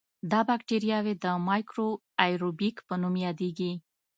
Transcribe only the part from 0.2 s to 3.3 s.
دا بکټریاوې د میکرو آئیروبیک په نوم